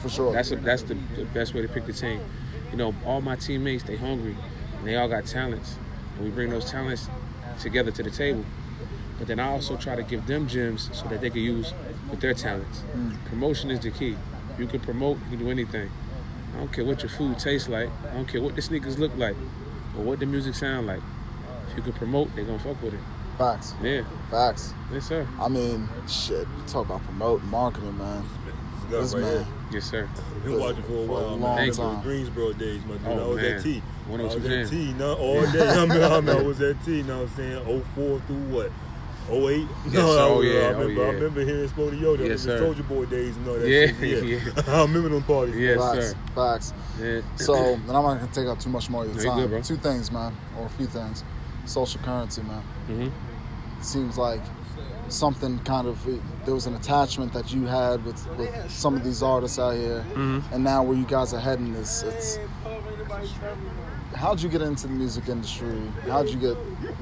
For 0.00 0.08
sure. 0.08 0.32
that's 0.32 0.50
a, 0.50 0.56
that's 0.56 0.82
the, 0.82 0.94
the 1.16 1.24
best 1.26 1.54
way 1.54 1.62
to 1.62 1.68
pick 1.68 1.86
the 1.86 1.92
team. 1.92 2.20
You 2.70 2.76
know, 2.76 2.94
all 3.06 3.20
my 3.20 3.36
teammates 3.36 3.84
they 3.84 3.96
hungry 3.96 4.36
and 4.78 4.86
they 4.86 4.96
all 4.96 5.08
got 5.08 5.26
talents, 5.26 5.76
and 6.16 6.24
we 6.24 6.30
bring 6.30 6.50
those 6.50 6.70
talents 6.70 7.08
together 7.60 7.90
to 7.90 8.02
the 8.02 8.10
table. 8.10 8.44
But 9.18 9.26
then 9.26 9.40
I 9.40 9.48
also 9.48 9.76
try 9.76 9.96
to 9.96 10.02
give 10.02 10.26
them 10.26 10.46
gems 10.46 10.90
so 10.92 11.08
that 11.08 11.20
they 11.20 11.30
can 11.30 11.40
use 11.40 11.72
with 12.10 12.20
their 12.20 12.34
talents. 12.34 12.82
Mm. 12.96 13.16
Promotion 13.24 13.70
is 13.70 13.80
the 13.80 13.90
key. 13.90 14.16
You 14.58 14.66
can 14.66 14.80
promote, 14.80 15.18
you 15.30 15.36
can 15.36 15.38
do 15.46 15.50
anything. 15.50 15.90
I 16.54 16.58
don't 16.58 16.72
care 16.72 16.84
what 16.84 17.02
your 17.02 17.10
food 17.10 17.38
tastes 17.38 17.68
like. 17.68 17.88
I 18.10 18.14
don't 18.14 18.26
care 18.28 18.40
what 18.40 18.54
the 18.54 18.62
sneakers 18.62 18.98
look 18.98 19.16
like 19.16 19.34
or 19.96 20.04
what 20.04 20.20
the 20.20 20.26
music 20.26 20.54
sound 20.54 20.86
like. 20.86 21.00
If 21.70 21.76
you 21.76 21.82
can 21.82 21.92
promote, 21.94 22.34
they're 22.34 22.44
gonna 22.44 22.58
fuck 22.58 22.80
with 22.82 22.94
it. 22.94 23.00
Facts. 23.38 23.74
Yeah, 23.82 24.02
Facts. 24.30 24.74
yes 24.92 25.06
sir. 25.06 25.26
I 25.40 25.48
mean, 25.48 25.88
shit. 26.08 26.46
Talk 26.66 26.86
about 26.86 27.04
promoting, 27.04 27.48
marketing, 27.48 27.96
man. 27.96 28.24
This 28.90 29.12
This 29.12 29.14
right 29.14 29.22
man. 29.22 29.44
here. 29.44 29.46
Yes 29.72 29.84
sir. 29.90 30.08
Been 30.44 30.58
watching 30.58 30.82
for 30.82 30.92
a 30.92 30.96
For 30.96 31.02
a 31.02 31.06
while, 31.06 31.22
long 31.36 31.40
man. 31.40 31.56
Thank 31.56 31.78
I 31.78 31.82
remember 31.82 31.94
time. 31.94 32.02
Greensboro 32.02 32.52
days, 32.54 32.80
my 32.86 32.94
dude. 32.96 33.06
Oh, 33.06 33.24
I 33.24 33.28
was 33.28 33.42
man. 33.42 33.54
at 33.54 33.62
T. 33.62 33.82
I 34.08 34.10
was 34.10 34.34
102 34.34 34.54
at 34.54 34.68
T, 34.70 34.92
no, 34.94 35.14
all 35.14 35.52
day. 35.52 35.68
I 35.68 35.86
mean, 35.86 36.02
I, 36.02 36.20
mean, 36.20 36.36
I 36.36 36.42
was 36.42 36.60
at 36.62 36.84
T, 36.84 36.96
you 36.96 37.02
know 37.04 37.18
what 37.22 37.28
I'm 37.30 37.36
saying? 37.36 37.82
04 37.94 38.20
through 38.26 38.36
what? 38.48 38.70
08? 39.30 39.68
Yes, 39.92 39.96
I, 39.96 40.00
oh, 40.00 40.38
was- 40.38 40.46
yeah, 40.46 40.52
I 40.52 40.64
oh, 40.64 40.78
remember, 40.80 41.02
I 41.02 41.04
yeah. 41.06 41.10
remember 41.12 41.44
hearing 41.44 41.68
Spody 41.68 42.00
Yoda. 42.00 42.18
Yes, 42.26 42.30
the 42.30 42.38
sir. 42.38 42.58
Soldier 42.60 42.82
Boy 42.84 43.04
days 43.04 43.36
and 43.36 43.46
all 43.46 43.54
that 43.58 43.68
Yeah, 43.68 43.86
shit. 43.88 44.24
yeah. 44.24 44.38
yeah. 44.56 44.62
I 44.66 44.80
remember 44.82 45.10
them 45.10 45.22
parties. 45.22 45.54
Yes, 45.54 45.78
Facts. 45.78 46.06
sir. 46.08 46.16
Facts. 46.34 46.72
Yeah. 47.00 47.20
So, 47.36 47.54
and 47.74 47.82
I'm 47.90 48.02
not 48.02 48.18
gonna 48.20 48.28
take 48.32 48.46
up 48.46 48.58
too 48.58 48.70
much 48.70 48.88
more 48.90 49.04
of 49.04 49.08
your 49.14 49.16
No, 49.16 49.22
you 49.22 49.28
time. 49.28 49.40
good, 49.40 49.50
bro. 49.50 49.62
Two 49.62 49.76
things, 49.76 50.10
man, 50.10 50.34
or 50.58 50.64
a 50.66 50.70
few 50.70 50.86
things. 50.86 51.22
Social 51.66 52.00
currency, 52.00 52.40
man. 52.42 52.62
Mhm. 52.88 53.12
It 53.78 53.84
seems 53.84 54.18
like 54.18 54.40
something 55.08 55.58
kind 55.60 55.86
of 55.86 55.98
there 56.44 56.54
was 56.54 56.66
an 56.66 56.74
attachment 56.74 57.32
that 57.32 57.52
you 57.52 57.64
had 57.66 58.04
with, 58.04 58.26
with 58.36 58.70
some 58.70 58.96
of 58.96 59.04
these 59.04 59.22
artists 59.22 59.58
out 59.58 59.74
here, 59.74 60.04
Mm-hmm. 60.14 60.54
and 60.54 60.64
now 60.64 60.82
where 60.82 60.96
you 60.96 61.04
guys 61.06 61.32
are 61.32 61.40
heading 61.40 61.74
is 61.74 62.02
it's. 62.02 62.38
How'd 64.14 64.40
you 64.40 64.48
get 64.48 64.62
into 64.62 64.86
the 64.88 64.92
music 64.94 65.28
industry? 65.28 65.80
How'd 66.06 66.28
you 66.28 66.38
get 66.38 66.56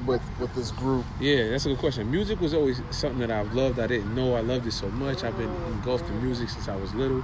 with 0.05 0.21
with 0.39 0.53
this 0.55 0.71
group? 0.71 1.05
Yeah, 1.19 1.49
that's 1.49 1.65
a 1.65 1.69
good 1.69 1.79
question. 1.79 2.09
Music 2.11 2.39
was 2.39 2.53
always 2.53 2.81
something 2.91 3.19
that 3.19 3.31
I've 3.31 3.53
loved. 3.53 3.79
I 3.79 3.87
didn't 3.87 4.13
know 4.13 4.35
I 4.35 4.41
loved 4.41 4.67
it 4.67 4.73
so 4.73 4.89
much. 4.89 5.23
I've 5.23 5.37
been 5.37 5.49
engulfed 5.73 6.07
in 6.09 6.21
music 6.23 6.49
since 6.49 6.67
I 6.67 6.75
was 6.75 6.93
little. 6.93 7.23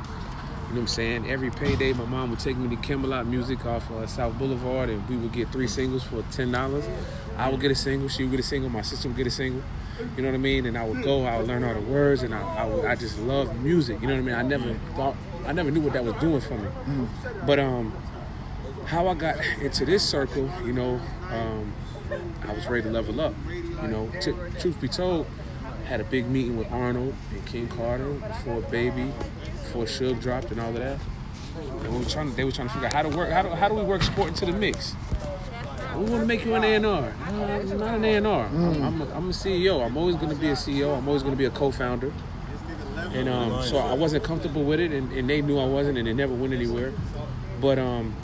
You 0.74 0.80
know 0.80 0.86
what 0.86 0.90
I'm 0.90 0.96
saying? 0.96 1.30
Every 1.30 1.52
payday, 1.52 1.94
my 1.94 2.06
mom 2.06 2.32
would 2.32 2.40
take 2.40 2.58
me 2.58 2.76
to 2.76 2.82
Camelot 2.82 3.28
Music 3.28 3.64
off 3.64 3.92
uh, 3.92 4.08
South 4.08 4.40
Boulevard, 4.40 4.90
and 4.90 5.08
we 5.08 5.16
would 5.16 5.32
get 5.32 5.50
three 5.52 5.68
singles 5.68 6.02
for 6.02 6.24
ten 6.32 6.52
dollars. 6.52 6.84
I 7.38 7.52
would 7.52 7.62
get 7.62 7.70
a 7.70 7.76
single, 7.76 8.10
she 8.10 8.24
would 8.24 8.32
get 8.32 8.40
a 8.40 8.44
single, 8.44 8.72
my 8.72 8.82
sister 8.82 9.08
would 9.08 9.16
get 9.16 9.28
a 9.28 9.30
single. 9.30 9.62
You 10.18 10.24
know 10.24 10.30
what 10.30 10.34
I 10.34 10.40
mean? 10.40 10.66
And 10.66 10.76
I 10.76 10.84
would 10.84 11.04
go, 11.04 11.26
I 11.26 11.38
would 11.38 11.46
learn 11.48 11.64
all 11.64 11.76
the 11.76 11.80
words, 11.82 12.24
and 12.24 12.34
I, 12.34 12.42
I, 12.42 12.66
would, 12.66 12.86
I 12.86 12.96
just 12.96 13.20
loved 13.20 13.56
music. 13.62 14.02
You 14.02 14.08
know 14.08 14.16
what 14.16 14.22
I 14.22 14.24
mean? 14.24 14.34
I 14.34 14.42
never 14.42 14.74
thought, 14.96 15.16
I 15.46 15.52
never 15.52 15.70
knew 15.70 15.82
what 15.82 15.94
that 15.94 16.04
was 16.04 16.16
doing 16.16 16.42
for 16.42 16.58
me. 16.58 16.68
But 17.46 17.60
um, 17.60 17.94
how 18.86 19.08
I 19.08 19.14
got 19.14 19.38
into 19.62 19.86
this 19.86 20.02
circle, 20.02 20.50
you 20.66 20.74
know, 20.74 21.00
um, 21.30 21.72
I 22.48 22.52
was 22.52 22.66
ready 22.66 22.82
to 22.82 22.90
level 22.90 23.22
up. 23.22 23.36
You 23.48 23.90
know, 23.90 24.12
t- 24.20 24.34
truth 24.60 24.82
be 24.82 24.88
told, 24.88 25.28
had 25.86 26.02
a 26.02 26.04
big 26.04 26.28
meeting 26.28 26.58
with 26.58 26.72
Arnold 26.72 27.14
and 27.32 27.46
King 27.46 27.68
Carter 27.68 28.12
before 28.14 28.62
Baby, 28.62 29.12
before 29.64 29.86
Suge 29.86 30.22
dropped 30.22 30.52
and 30.52 30.60
all 30.60 30.70
of 30.70 30.76
that. 30.76 31.00
And 31.58 31.94
we 31.94 32.00
were 32.00 32.06
trying 32.06 32.34
they 32.36 32.44
were 32.44 32.52
trying 32.52 32.68
to 32.68 32.74
figure 32.74 32.88
out 32.88 32.94
how 32.94 33.02
to 33.04 33.10
work, 33.10 33.30
how 33.30 33.44
do, 33.44 33.50
how 33.50 33.68
do 33.68 33.76
we 33.76 33.84
work 33.84 34.02
sport 34.04 34.30
into 34.30 34.46
the 34.46 34.54
mix? 34.54 34.96
We 35.96 36.06
want 36.06 36.22
to 36.22 36.26
make 36.26 36.44
you 36.44 36.56
an 36.56 36.64
A&R. 36.64 36.82
No, 36.82 37.04
I'm 37.44 37.78
not 37.78 37.96
an 37.96 38.06
A&R. 38.06 38.46
I'm, 38.48 38.84
I'm, 38.84 39.02
a, 39.02 39.14
I'm 39.14 39.30
a 39.30 39.32
CEO. 39.32 39.86
I'm 39.86 39.96
always 39.96 40.16
going 40.16 40.30
to 40.30 40.36
be 40.36 40.50
a 40.50 40.54
CEO. 40.54 40.98
I'm 40.98 41.08
always 41.08 41.22
going 41.22 41.34
to 41.34 41.38
be 41.38 41.46
a 41.46 41.52
co-founder. 41.52 42.12
And 43.14 43.30
um, 43.30 43.62
so 43.62 43.78
I 43.78 43.94
wasn't 43.94 44.24
comfortable 44.24 44.64
with 44.64 44.80
it, 44.80 44.92
and, 44.92 45.12
and 45.12 45.30
they 45.30 45.44
knew 45.44 45.60
I 45.60 45.66
wasn't, 45.66 46.00
and 46.00 46.08
it 46.08 46.16
never 46.16 46.34
went 46.34 46.52
anywhere. 46.52 46.94
But 47.62 47.78
um, 47.78 48.16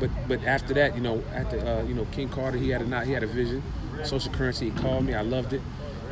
but 0.00 0.10
but 0.26 0.44
after 0.44 0.74
that, 0.74 0.96
you 0.96 1.00
know, 1.00 1.22
after 1.32 1.58
uh, 1.60 1.84
you 1.84 1.94
know 1.94 2.06
King 2.06 2.28
Carter, 2.28 2.58
he 2.58 2.70
had 2.70 2.82
a 2.82 2.86
not 2.86 3.06
he 3.06 3.12
had 3.12 3.22
a 3.22 3.28
vision. 3.28 3.62
Social 4.02 4.32
currency, 4.32 4.70
he 4.70 4.80
called 4.80 5.04
me. 5.04 5.14
I 5.14 5.22
loved 5.22 5.52
it, 5.52 5.62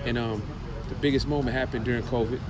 and 0.05 0.19
um, 0.19 0.43
the 0.89 0.95
biggest 0.97 1.27
moment 1.27 1.57
happened 1.57 1.85
during 1.85 2.03
COVID. 2.05 2.41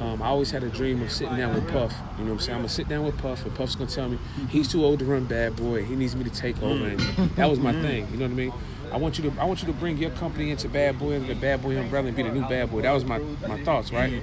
Um, 0.00 0.22
I 0.22 0.26
always 0.26 0.52
had 0.52 0.62
a 0.62 0.68
dream 0.68 1.02
of 1.02 1.10
sitting 1.10 1.36
down 1.36 1.54
with 1.54 1.66
Puff. 1.72 1.92
You 2.18 2.24
know 2.24 2.30
what 2.30 2.32
I'm 2.34 2.38
saying? 2.38 2.54
I'm 2.54 2.60
gonna 2.60 2.68
sit 2.68 2.88
down 2.88 3.04
with 3.04 3.18
Puff, 3.18 3.44
and 3.44 3.54
Puff's 3.54 3.74
gonna 3.74 3.90
tell 3.90 4.08
me 4.08 4.18
he's 4.48 4.68
too 4.68 4.84
old 4.84 5.00
to 5.00 5.04
run 5.04 5.24
Bad 5.24 5.56
Boy. 5.56 5.84
He 5.84 5.96
needs 5.96 6.14
me 6.14 6.22
to 6.24 6.30
take 6.30 6.62
over, 6.62 6.86
and 6.86 7.00
that 7.36 7.50
was 7.50 7.58
my 7.58 7.72
thing. 7.72 8.06
You 8.12 8.18
know 8.18 8.26
what 8.26 8.32
I 8.32 8.34
mean? 8.34 8.52
I 8.92 8.96
want 8.96 9.18
you 9.18 9.30
to 9.30 9.40
I 9.40 9.44
want 9.44 9.60
you 9.60 9.66
to 9.66 9.72
bring 9.74 9.98
your 9.98 10.10
company 10.10 10.50
into 10.50 10.68
Bad 10.68 10.98
Boy 10.98 11.16
under 11.16 11.26
the 11.34 11.40
Bad 11.40 11.62
Boy 11.62 11.76
umbrella 11.76 12.06
and 12.06 12.16
be 12.16 12.22
the 12.22 12.30
new 12.30 12.46
Bad 12.48 12.70
Boy. 12.70 12.82
That 12.82 12.92
was 12.92 13.04
my 13.04 13.18
my 13.18 13.62
thoughts, 13.64 13.92
right? 13.92 14.22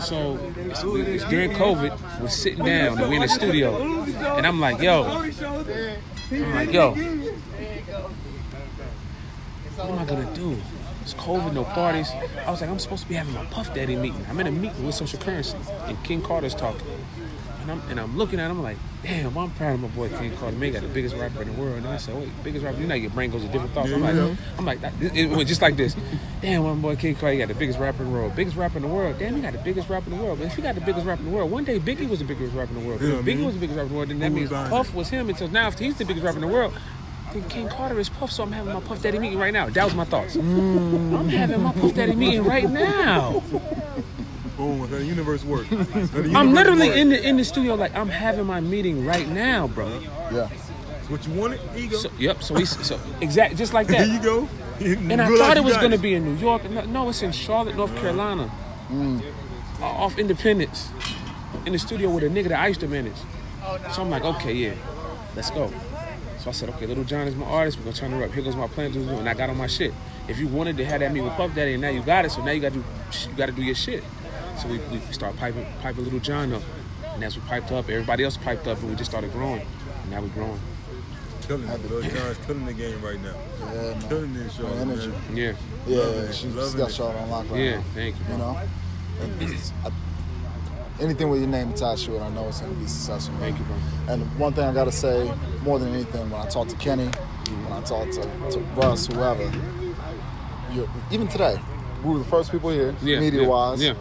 So 0.00 0.38
it's, 0.56 0.82
it's 0.82 1.24
during 1.26 1.52
COVID, 1.52 2.20
we're 2.20 2.28
sitting 2.28 2.64
down 2.64 2.98
and 2.98 3.08
we're 3.08 3.14
in 3.14 3.22
the 3.22 3.28
studio, 3.28 3.76
and 4.36 4.44
I'm 4.44 4.58
like, 4.58 4.80
yo, 4.82 5.04
I'm 5.04 6.54
like, 6.54 6.72
yo, 6.72 6.90
what 9.76 9.88
am 9.88 9.98
I 9.98 10.04
gonna 10.04 10.34
do? 10.34 10.56
It's 11.08 11.14
COVID, 11.14 11.54
no 11.54 11.64
parties. 11.64 12.10
I 12.44 12.50
was 12.50 12.60
like, 12.60 12.68
I'm 12.68 12.78
supposed 12.78 13.04
to 13.04 13.08
be 13.08 13.14
having 13.14 13.32
my 13.32 13.46
Puff 13.46 13.72
Daddy 13.72 13.96
meeting. 13.96 14.26
I'm 14.28 14.38
in 14.40 14.46
a 14.46 14.50
meeting 14.50 14.84
with 14.84 14.94
Social 14.94 15.18
Currency, 15.18 15.56
and 15.86 16.04
King 16.04 16.20
Carter's 16.20 16.54
talking. 16.54 16.86
And 17.62 17.70
I'm 17.70 17.80
and 17.88 17.98
I'm 17.98 18.18
looking 18.18 18.38
at 18.38 18.50
him 18.50 18.62
like, 18.62 18.76
damn, 19.02 19.34
I'm 19.38 19.50
proud 19.52 19.76
of 19.76 19.80
my 19.80 19.88
boy 19.88 20.10
King 20.10 20.36
Carter. 20.36 20.54
Man, 20.58 20.64
he 20.64 20.70
got 20.70 20.82
the 20.82 20.88
biggest 20.88 21.16
rapper 21.16 21.40
in 21.40 21.54
the 21.54 21.58
world. 21.58 21.78
And 21.78 21.86
I 21.86 21.96
said, 21.96 22.14
wait, 22.14 22.28
biggest 22.44 22.62
rapper? 22.62 22.78
You 22.78 22.86
know, 22.86 22.94
your 22.94 23.08
brain 23.08 23.30
goes 23.30 23.40
to 23.40 23.48
different 23.48 23.72
thoughts. 23.72 23.90
I'm 23.90 24.02
like, 24.02 24.38
I'm 24.58 24.66
like, 24.66 24.80
it, 25.00 25.30
went 25.30 25.48
just 25.48 25.62
like 25.62 25.78
this. 25.78 25.96
Damn, 26.42 26.64
my 26.64 26.74
boy 26.74 26.96
King 26.96 27.14
Carter, 27.14 27.32
he 27.32 27.38
got 27.38 27.48
the 27.48 27.54
biggest 27.54 27.78
rapper 27.78 28.02
in 28.02 28.12
the 28.12 28.14
world. 28.14 28.36
Biggest 28.36 28.58
rapper 28.58 28.76
in 28.76 28.82
the 28.82 28.88
world. 28.88 29.18
Damn, 29.18 29.34
he 29.34 29.40
got 29.40 29.54
the 29.54 29.60
biggest 29.60 29.88
rapper 29.88 30.10
in 30.10 30.18
the 30.18 30.22
world. 30.22 30.40
But 30.40 30.48
if 30.48 30.56
he 30.56 30.60
got 30.60 30.74
the 30.74 30.82
biggest 30.82 31.06
rapper 31.06 31.22
in 31.22 31.30
the 31.30 31.34
world, 31.34 31.50
one 31.50 31.64
day 31.64 31.80
Biggie 31.80 32.06
was 32.06 32.18
the 32.18 32.26
biggest 32.26 32.54
rapper 32.54 32.74
in 32.74 32.82
the 32.82 32.86
world. 32.86 33.02
If 33.02 33.24
Biggie 33.24 33.46
was 33.46 33.54
the 33.54 33.60
biggest 33.60 33.78
rapper 33.78 33.86
in 33.86 33.92
the 33.92 33.96
world, 33.96 34.10
then 34.10 34.18
that 34.18 34.32
means 34.32 34.50
Puff 34.50 34.92
was 34.92 35.08
him. 35.08 35.30
Until 35.30 35.48
now, 35.48 35.68
if 35.68 35.78
he's 35.78 35.96
the 35.96 36.04
biggest 36.04 36.22
rapper 36.22 36.36
in 36.36 36.42
the 36.42 36.52
world. 36.52 36.74
Then 37.32 37.48
King 37.48 37.68
Carter 37.68 37.98
is 37.98 38.08
Puff, 38.08 38.30
so 38.32 38.42
I'm 38.42 38.52
having 38.52 38.72
my 38.72 38.80
Puff 38.80 39.02
Daddy 39.02 39.18
meeting 39.18 39.38
right 39.38 39.52
now. 39.52 39.68
That 39.68 39.84
was 39.84 39.94
my 39.94 40.04
thoughts. 40.04 40.36
I'm 40.36 41.28
having 41.28 41.62
my 41.62 41.72
Puff 41.72 41.94
Daddy 41.94 42.14
meeting 42.14 42.44
right 42.44 42.68
now. 42.68 43.42
Boom, 44.56 44.80
that's 44.80 44.90
how 44.92 44.98
the 44.98 45.04
universe 45.04 45.44
works. 45.44 45.70
I'm 46.34 46.52
literally 46.54 46.98
in 46.98 47.10
the 47.10 47.22
in 47.26 47.36
the 47.36 47.44
studio 47.44 47.74
like 47.74 47.94
I'm 47.94 48.08
having 48.08 48.46
my 48.46 48.60
meeting 48.60 49.04
right 49.04 49.28
now, 49.28 49.68
bro. 49.68 50.00
Yeah. 50.32 50.48
What 51.08 51.26
you 51.26 51.32
wanted? 51.34 51.60
Here 51.70 51.84
you 51.84 51.90
go. 51.90 51.96
So, 51.96 52.10
yep. 52.18 52.42
So 52.42 52.54
we 52.54 52.64
so 52.64 53.00
exact 53.20 53.56
just 53.56 53.72
like 53.72 53.86
that. 53.88 54.06
Here 54.06 54.14
you 54.14 54.20
that. 54.20 54.24
go. 54.24 54.48
And 54.80 55.20
I 55.20 55.26
thought 55.36 55.56
it 55.56 55.64
was 55.64 55.76
gonna 55.76 55.98
be 55.98 56.14
in 56.14 56.24
New 56.24 56.36
York. 56.36 56.68
No, 56.70 56.82
no, 56.84 57.08
it's 57.08 57.22
in 57.22 57.32
Charlotte, 57.32 57.76
North 57.76 57.94
Carolina, 57.96 58.50
Uh, 58.90 59.84
off 59.84 60.18
Independence, 60.18 60.90
in 61.66 61.72
the 61.72 61.78
studio 61.78 62.10
with 62.10 62.22
a 62.24 62.28
nigga 62.28 62.48
that 62.50 62.60
I 62.60 62.68
used 62.68 62.80
to 62.80 62.88
manage. 62.88 63.16
So 63.92 64.02
I'm 64.02 64.10
like, 64.10 64.22
okay, 64.24 64.52
yeah, 64.52 64.74
let's 65.34 65.50
go. 65.50 65.72
So 66.48 66.64
I 66.64 66.70
said, 66.70 66.76
okay, 66.76 66.86
Little 66.86 67.04
John 67.04 67.28
is 67.28 67.34
my 67.36 67.44
artist. 67.44 67.76
We're 67.76 67.84
gonna 67.84 67.96
turn 67.96 68.10
her 68.12 68.24
up. 68.24 68.32
Here 68.32 68.42
goes 68.42 68.56
my 68.56 68.68
plan. 68.68 68.90
And 68.96 69.28
I 69.28 69.34
got 69.34 69.50
on 69.50 69.58
my 69.58 69.66
shit. 69.66 69.92
If 70.28 70.38
you 70.38 70.48
wanted 70.48 70.78
to 70.78 70.84
have 70.86 71.00
that 71.00 71.12
meet 71.12 71.20
with 71.20 71.34
Puff 71.34 71.54
Daddy, 71.54 71.74
and 71.74 71.82
now 71.82 71.90
you 71.90 72.02
got 72.02 72.24
it, 72.24 72.30
so 72.30 72.42
now 72.42 72.52
you 72.52 72.60
got 72.62 72.72
to 72.72 72.78
you 72.78 73.36
got 73.36 73.46
to 73.46 73.52
do 73.52 73.62
your 73.62 73.74
shit. 73.74 74.02
So 74.56 74.66
we, 74.68 74.78
we 74.90 74.98
start 75.12 75.36
piping 75.36 75.66
piping 75.82 76.04
Little 76.04 76.20
John 76.20 76.54
up, 76.54 76.62
and 77.04 77.22
as 77.22 77.36
we 77.36 77.42
piped 77.42 77.70
up, 77.70 77.90
everybody 77.90 78.24
else 78.24 78.38
piped 78.38 78.66
up, 78.66 78.78
and 78.80 78.88
we 78.88 78.96
just 78.96 79.10
started 79.10 79.30
growing. 79.32 79.60
And 80.02 80.10
now 80.10 80.22
we're 80.22 80.28
growing. 80.28 80.58
Killing 81.42 81.68
it. 81.68 81.90
Lil 81.90 82.02
John's 82.02 82.38
killing 82.46 82.64
the 82.64 82.72
game 82.72 83.02
right 83.02 83.22
now. 83.22 83.34
Yeah, 83.60 83.72
man. 83.74 84.08
Killing 84.08 84.34
this 84.34 84.56
show. 84.56 84.66
Energy. 84.68 85.08
Man. 85.08 85.36
Yeah, 85.36 85.52
Yeah, 85.86 85.96
yeah, 85.96 86.26
she, 86.30 86.44
she's 86.44 86.54
loving 86.54 86.78
got 86.78 86.92
shot 86.92 87.14
on 87.14 87.28
lock 87.28 87.50
right 87.50 87.60
yeah. 87.60 87.76
now. 87.76 87.84
Thank 87.94 88.16
you, 88.18 88.24
You 88.32 88.38
know? 88.38 88.60
And 89.20 89.42
I- 89.84 89.90
anything 91.00 91.28
with 91.30 91.40
your 91.40 91.48
name 91.48 91.70
attached 91.70 92.06
to 92.06 92.16
it, 92.16 92.20
I 92.20 92.28
know 92.30 92.48
it's 92.48 92.60
going 92.60 92.74
to 92.74 92.80
be 92.80 92.86
successful. 92.86 93.34
man. 93.34 93.42
Thank 93.52 93.58
you, 93.58 93.64
bro. 93.64 94.14
And 94.14 94.38
one 94.38 94.52
thing 94.52 94.64
I 94.64 94.72
got 94.72 94.84
to 94.84 94.92
say, 94.92 95.32
more 95.62 95.78
than 95.78 95.94
anything, 95.94 96.30
when 96.30 96.40
I 96.40 96.48
talk 96.48 96.68
to 96.68 96.76
Kenny, 96.76 97.06
when 97.06 97.72
I 97.72 97.80
talk 97.82 98.10
to, 98.10 98.50
to 98.50 98.60
Russ, 98.76 99.06
whoever, 99.06 99.50
you're, 100.72 100.88
even 101.10 101.28
today, 101.28 101.60
we 102.04 102.12
were 102.12 102.18
the 102.18 102.24
first 102.24 102.52
people 102.52 102.70
here, 102.70 102.94
Yeah, 103.02 103.20
media 103.20 103.42
yeah. 103.42 103.94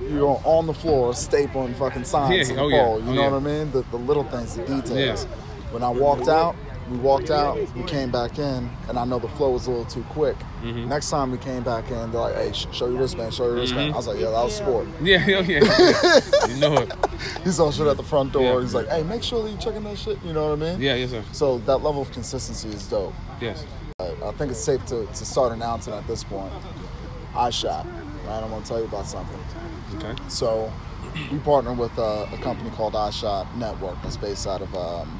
You're 0.00 0.40
on 0.44 0.66
the 0.66 0.74
floor 0.74 1.12
stapling 1.12 1.76
fucking 1.76 2.04
signs 2.04 2.36
Yeah, 2.36 2.44
to 2.44 2.54
the 2.54 2.60
oh, 2.60 2.70
pole. 2.70 3.02
You 3.02 3.10
oh, 3.10 3.14
know 3.14 3.22
what 3.24 3.32
I 3.34 3.38
mean? 3.40 3.70
The, 3.70 3.82
the 3.82 3.98
little 3.98 4.24
things, 4.24 4.56
the 4.56 4.64
details. 4.64 5.24
When 5.70 5.82
I 5.82 5.90
walked 5.90 6.28
out, 6.28 6.56
we 6.90 6.98
walked 6.98 7.30
out, 7.30 7.56
we 7.76 7.84
came 7.84 8.10
back 8.10 8.38
in, 8.38 8.68
and 8.88 8.98
I 8.98 9.04
know 9.04 9.20
the 9.20 9.28
flow 9.28 9.50
was 9.50 9.68
a 9.68 9.70
little 9.70 9.84
too 9.84 10.02
quick. 10.10 10.36
Mm-hmm. 10.62 10.88
Next 10.88 11.08
time 11.08 11.30
we 11.30 11.38
came 11.38 11.62
back 11.62 11.88
in, 11.90 12.10
they're 12.10 12.20
like, 12.20 12.34
hey, 12.34 12.52
show 12.52 12.88
your 12.88 12.98
wristband, 12.98 13.32
show 13.32 13.44
your 13.44 13.54
wristband. 13.54 13.94
I 13.94 13.96
was 13.96 14.08
like, 14.08 14.18
yeah, 14.18 14.30
that 14.30 14.44
was 14.44 14.56
sport. 14.56 14.88
Yeah, 15.00 15.24
oh, 15.28 15.40
yeah, 15.40 15.40
yeah. 15.42 16.48
you 16.48 16.56
know 16.56 16.74
it. 16.78 16.92
He's 17.44 17.60
all 17.60 17.70
shit 17.70 17.86
at 17.86 17.96
the 17.96 18.02
front 18.02 18.32
door. 18.32 18.42
Yeah. 18.42 18.60
He's 18.60 18.74
like, 18.74 18.88
hey, 18.88 19.04
make 19.04 19.22
sure 19.22 19.42
that 19.42 19.50
you 19.50 19.56
checking 19.58 19.84
that 19.84 19.96
shit. 19.96 20.22
You 20.24 20.32
know 20.32 20.50
what 20.50 20.66
I 20.66 20.72
mean? 20.72 20.80
Yeah, 20.80 20.94
yes, 20.94 21.10
sir. 21.10 21.24
So 21.32 21.58
that 21.58 21.78
level 21.78 22.02
of 22.02 22.10
consistency 22.10 22.68
is 22.68 22.86
dope. 22.88 23.14
Yes. 23.40 23.64
I, 24.00 24.12
I 24.24 24.32
think 24.32 24.50
it's 24.50 24.60
safe 24.60 24.84
to, 24.86 25.06
to 25.06 25.24
start 25.24 25.52
announcing 25.52 25.94
at 25.94 26.06
this 26.08 26.24
point. 26.24 26.52
I 27.36 27.50
shot, 27.50 27.86
right? 28.26 28.42
I'm 28.42 28.50
gonna 28.50 28.64
tell 28.64 28.80
you 28.80 28.86
about 28.86 29.06
something. 29.06 29.38
Okay. 29.96 30.14
So 30.28 30.72
we 31.30 31.38
partner 31.38 31.72
with 31.72 31.96
uh, 31.98 32.26
a 32.32 32.38
company 32.38 32.70
called 32.70 32.94
iShot 32.94 33.54
Network 33.56 34.00
that's 34.02 34.16
based 34.16 34.46
out 34.46 34.62
of 34.62 34.74
um, 34.74 35.19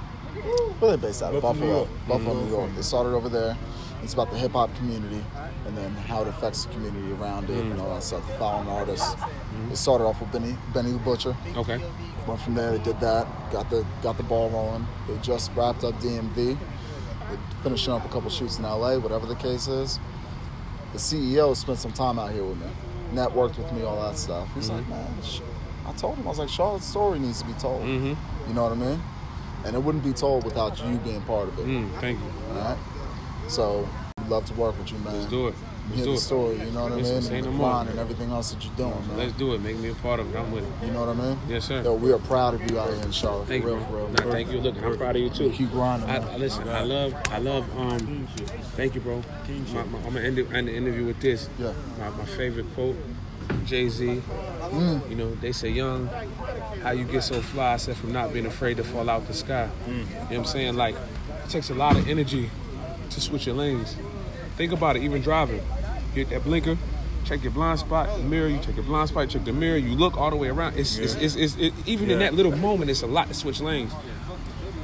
are 0.83 0.97
they 0.97 0.97
based 0.97 1.23
out 1.23 1.35
of 1.35 1.43
Buffalo, 1.43 1.67
New 1.67 1.69
Buffalo, 1.69 1.77
York. 1.77 2.09
Buffalo. 2.09 2.45
New 2.45 2.51
York. 2.51 2.71
They 2.77 2.83
started 2.83 3.11
over 3.11 3.29
there. 3.29 3.57
It's 4.03 4.15
about 4.15 4.31
the 4.31 4.39
hip 4.39 4.53
hop 4.53 4.75
community 4.77 5.23
and 5.67 5.77
then 5.77 5.91
how 5.93 6.23
it 6.23 6.29
affects 6.29 6.65
the 6.65 6.73
community 6.73 7.13
around 7.13 7.51
it 7.51 7.59
and 7.59 7.79
all 7.81 7.95
that 7.95 8.03
stuff. 8.03 8.27
The 8.27 8.35
following 8.35 8.69
artists. 8.69 9.15
Mm-hmm. 9.15 9.73
It 9.73 9.77
started 9.77 10.05
off 10.05 10.21
with 10.21 10.33
Benny 10.33 10.57
Benny 10.73 10.93
the 10.93 10.99
Butcher. 10.99 11.37
Okay. 11.57 11.81
Went 12.27 12.41
from 12.41 12.55
there. 12.55 12.73
They 12.73 12.83
did 12.83 13.01
that. 13.01 13.27
Got 13.53 13.69
the 13.71 13.85
got 14.03 14.17
the 14.17 14.23
ball 14.23 14.49
rolling. 14.51 14.87
They 15.07 15.17
just 15.19 15.51
wrapped 15.55 15.85
up 15.85 15.95
DMV. 16.01 16.35
They're 16.35 17.39
finishing 17.63 17.93
up 17.93 18.05
a 18.05 18.09
couple 18.09 18.31
shoots 18.31 18.59
in 18.59 18.65
LA. 18.65 18.97
Whatever 18.97 19.27
the 19.27 19.37
case 19.37 19.69
is. 19.69 19.99
The 20.93 20.99
CEO 20.99 21.55
spent 21.57 21.79
some 21.79 21.93
time 21.93 22.19
out 22.19 22.33
here 22.33 22.45
with 22.45 22.59
me. 22.59 22.67
Networked 23.13 23.59
with 23.59 23.73
me, 23.73 23.83
all 23.83 24.01
that 24.03 24.17
stuff. 24.17 24.49
He's 24.55 24.71
like, 24.71 24.83
mm-hmm. 24.83 24.91
man. 24.91 25.51
I 25.87 25.93
told 25.93 26.17
him 26.17 26.27
I 26.27 26.31
was 26.31 26.39
like, 26.39 26.49
Charlotte's 26.49 26.87
story 26.87 27.19
needs 27.19 27.43
to 27.43 27.47
be 27.47 27.53
told. 27.55 27.83
Mm-hmm. 27.83 28.49
You 28.49 28.55
know 28.55 28.65
what 28.65 28.73
I 28.73 28.77
mean? 28.77 29.03
And 29.65 29.75
it 29.77 29.79
wouldn't 29.83 30.05
be 30.05 30.13
told 30.13 30.45
without 30.45 30.79
you 30.85 30.97
being 30.99 31.21
part 31.23 31.49
of 31.49 31.59
it. 31.59 31.67
Mm, 31.67 31.91
thank 32.01 32.19
you. 32.19 32.27
All 32.53 32.55
right. 32.59 32.79
So 33.49 33.89
we'd 34.19 34.29
love 34.29 34.47
to 34.47 34.55
work 34.55 34.79
with 34.79 34.91
you, 34.93 34.99
man. 34.99 35.15
Let's 35.19 35.27
do 35.31 35.49
it. 35.49 35.55
Hear 35.95 35.97
Let's 35.97 36.03
do 36.05 36.11
the 36.11 36.13
it. 36.13 36.21
story. 36.21 36.57
You 36.67 36.71
know 36.71 36.83
what 36.85 36.93
Listen, 36.93 37.17
I 37.17 37.21
mean? 37.21 37.35
And 37.35 37.45
no 37.47 37.51
the 37.51 37.57
more. 37.59 37.71
grind 37.71 37.89
and 37.91 37.99
everything 37.99 38.31
else 38.31 38.53
that 38.53 38.65
you're 38.65 38.75
doing, 38.77 39.09
man. 39.09 39.17
Let's 39.19 39.33
do 39.33 39.55
it. 39.55 39.61
Make 39.61 39.77
me 39.79 39.89
a 39.91 39.95
part 39.97 40.21
of 40.21 40.33
it. 40.33 40.39
I'm 40.39 40.53
with 40.53 40.63
it. 40.65 40.87
You 40.87 40.93
know 40.93 41.01
what 41.05 41.09
I 41.17 41.21
mean? 41.21 41.39
Yes, 41.49 41.65
sir. 41.65 41.83
Yo, 41.83 41.95
we 41.95 42.13
are 42.13 42.19
proud 42.19 42.55
of 42.55 42.71
you 42.71 42.79
out 42.79 42.93
here 42.95 43.03
in 43.03 43.11
Charlotte. 43.11 43.49
Thank 43.49 43.65
for 43.65 43.71
you. 43.71 43.77
real, 43.77 43.85
for 43.87 43.97
real. 43.97 44.09
Nah, 44.09 44.31
thank 44.31 44.53
you. 44.53 44.61
Look, 44.61 44.77
I'm 44.81 44.97
proud 44.97 45.17
of 45.17 45.23
you 45.23 45.31
too. 45.31 45.51
Keep 45.51 45.73
grinding, 45.73 46.09
I, 46.09 46.21
man. 46.21 46.29
I- 46.29 46.37
listen, 46.37 46.69
I 46.69 46.83
love, 46.83 47.15
I 47.31 47.39
love. 47.39 47.77
Um, 47.77 48.29
thank 48.77 48.95
you, 48.95 49.01
bro. 49.01 49.17
My, 49.75 49.83
my, 49.83 49.99
I'm 49.99 50.05
gonna 50.05 50.21
end, 50.21 50.39
it, 50.39 50.53
end 50.53 50.69
the 50.69 50.77
interview 50.77 51.07
with 51.07 51.21
this. 51.21 51.49
Yeah. 51.59 51.73
My, 51.99 52.11
my 52.11 52.25
favorite 52.25 52.67
quote, 52.75 52.95
Jay 53.67 53.89
Z. 53.89 54.23
Mm. 54.71 55.11
You 55.11 55.17
know, 55.17 55.35
they 55.37 55.53
say, 55.53 55.71
"Young, 55.71 56.09
how 56.83 56.91
you 56.91 57.05
get 57.05 57.23
so 57.23 57.41
fly?" 57.41 57.75
I 57.75 57.77
said, 57.77 57.97
"From 57.97 58.13
not 58.13 58.33
being 58.33 58.47
afraid 58.47 58.77
to 58.77 58.85
fall 58.85 59.09
out 59.09 59.27
the 59.27 59.35
sky." 59.35 59.69
Mm. 59.87 59.89
You 59.89 59.95
know 59.95 60.05
what 60.05 60.37
I'm 60.37 60.45
saying? 60.45 60.77
Like, 60.77 60.95
it 61.45 61.51
takes 61.51 61.71
a 61.71 61.75
lot 61.75 61.97
of 61.97 62.09
energy 62.09 62.51
to 63.11 63.21
switch 63.21 63.47
your 63.47 63.57
lanes. 63.57 63.97
Think 64.57 64.73
about 64.73 64.97
it. 64.97 65.03
Even 65.03 65.23
driving, 65.23 65.63
you 66.15 66.25
hit 66.25 66.31
that 66.31 66.45
blinker. 66.45 66.77
Check 67.25 67.43
your 67.43 67.53
blind 67.53 67.79
spot, 67.79 68.17
the 68.17 68.25
mirror. 68.25 68.49
You 68.49 68.59
check 68.59 68.77
your 68.77 68.85
blind 68.85 69.09
spot, 69.09 69.29
check 69.29 69.45
the 69.45 69.53
mirror. 69.53 69.77
You 69.77 69.95
look 69.97 70.17
all 70.17 70.31
the 70.31 70.37
way 70.37 70.49
around. 70.49 70.79
It's, 70.79 70.97
it's, 70.99 71.15
it's, 71.15 71.37
it's 71.37 71.57
it, 71.57 71.73
even 71.87 72.11
in 72.11 72.19
that 72.21 72.35
little 72.35 72.57
moment, 72.57 72.91
it's 72.91 73.03
a 73.03 73.07
lot 73.07 73.29
to 73.29 73.35
switch 73.35 73.61
lanes 73.61 73.93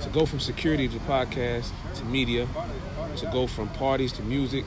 to 0.07 0.13
go 0.13 0.27
from 0.27 0.39
security 0.39 0.89
to 0.89 0.99
podcast 1.01 1.71
to 1.95 2.05
media 2.05 2.47
to 3.17 3.27
go 3.27 3.47
from 3.47 3.69
parties 3.71 4.13
to 4.13 4.23
music 4.23 4.65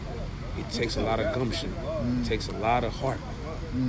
it 0.58 0.70
takes 0.72 0.98
a 0.98 1.02
lot 1.02 1.20
of 1.20 1.34
gumption 1.34 1.74
it 2.22 2.26
takes 2.26 2.48
a 2.50 2.52
lot 2.58 2.84
of 2.84 2.92
heart 2.94 3.20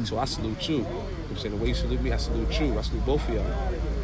so 0.05 0.19
i 0.19 0.25
salute 0.25 0.69
you. 0.69 0.77
you 0.77 0.83
know 0.83 0.89
what 0.89 1.31
i'm 1.31 1.37
saying 1.37 1.57
the 1.57 1.63
way 1.63 1.69
you 1.69 1.75
salute 1.75 2.01
me 2.03 2.13
i 2.13 2.17
salute 2.17 2.61
you 2.61 2.79
i 2.79 2.83
salute 2.83 3.05
both 3.07 3.27
of 3.29 3.35
y'all 3.35 3.45
you 3.45 3.51
know 3.51 3.55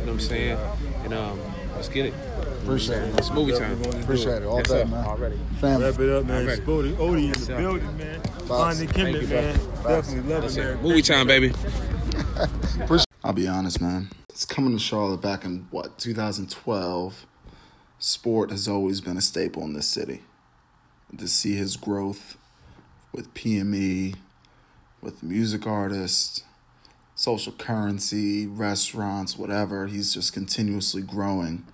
what 0.04 0.08
i'm 0.12 0.20
saying 0.20 0.58
and 1.04 1.12
um 1.14 1.38
let's 1.74 1.88
get 1.88 2.06
it 2.06 2.14
Appreciate 2.62 2.98
it. 3.02 3.18
it's 3.18 3.30
movie 3.30 3.52
time 3.52 3.60
Definitely 3.78 3.92
gonna 3.92 4.02
Appreciate 4.02 4.42
it. 4.42 4.46
All 4.46 4.56
yes, 4.58 4.66
day, 4.68 4.82
sir. 4.82 4.86
man. 4.86 5.06
already 5.06 5.38
Family. 5.60 5.84
Wrap 5.88 6.00
it 6.00 6.10
up, 6.10 6.24
man. 6.26 6.40
Alright. 6.42 6.58
Sporty 6.58 6.90
Odie 6.94 7.24
in 7.26 7.30
the 7.32 7.38
sir. 7.38 7.56
building, 7.58 7.96
man. 7.96 8.20
Facts. 8.22 8.42
Finding 8.48 8.88
Thank 8.88 9.08
Kemet, 9.16 9.20
you, 9.22 9.26
bro. 9.28 9.40
man. 9.40 9.54
Definitely 9.84 10.32
love 10.34 10.42
That's 10.42 10.56
it, 10.56 10.60
it. 10.66 10.74
man. 10.74 10.82
movie 10.82 11.02
time 11.02 11.26
baby 11.28 11.52
I'll 13.24 13.32
be 13.32 13.46
honest, 13.46 13.80
man. 13.80 14.08
It's 14.30 14.44
coming 14.44 14.72
to 14.72 14.78
Charlotte 14.82 15.20
back 15.20 15.44
in 15.44 15.68
what 15.70 15.96
2012. 15.98 17.26
Sport 17.98 18.50
has 18.50 18.66
always 18.68 19.00
been 19.00 19.16
a 19.16 19.20
staple 19.22 19.62
in 19.62 19.72
this 19.74 19.86
city. 19.86 20.22
To 21.16 21.28
see 21.28 21.54
his 21.54 21.76
growth 21.76 22.36
with 23.12 23.32
PME, 23.34 24.16
with 25.06 25.22
music 25.22 25.68
artists, 25.68 26.42
social 27.14 27.52
currency, 27.52 28.44
restaurants, 28.44 29.38
whatever, 29.38 29.86
he's 29.86 30.12
just 30.12 30.32
continuously 30.32 31.00
growing, 31.00 31.64